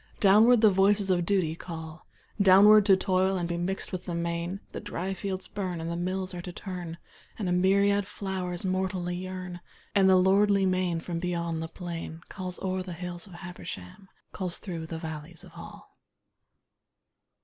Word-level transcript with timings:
Downward 0.19 0.61
the 0.61 0.71
voices 0.71 1.11
of 1.11 1.27
Duty 1.27 1.53
call 1.55 2.07
Downward, 2.41 2.87
to 2.87 2.97
toil 2.97 3.37
and 3.37 3.47
be 3.47 3.55
mixed 3.55 3.91
with 3.91 4.05
the 4.05 4.15
main, 4.15 4.59
The 4.71 4.81
dry 4.81 5.13
fields 5.13 5.47
burn, 5.47 5.79
and 5.79 5.91
the 5.91 5.95
mills 5.95 6.33
are 6.33 6.41
to 6.41 6.51
turn, 6.51 6.97
And 7.37 7.47
a 7.47 7.51
myriad 7.51 8.07
flowers 8.07 8.65
mortally 8.65 9.15
yearn, 9.15 9.59
And 9.93 10.09
the 10.09 10.15
lordly 10.15 10.65
main 10.65 11.01
from 11.01 11.19
beyond 11.19 11.61
the 11.61 11.67
plain 11.67 12.21
Calls 12.29 12.57
o'er 12.63 12.81
the 12.81 12.93
hills 12.93 13.27
of 13.27 13.33
Habersham, 13.33 14.09
Calls 14.31 14.57
through 14.57 14.87
the 14.87 14.97
valleys 14.97 15.43
of 15.43 15.51
Hall. 15.51 15.91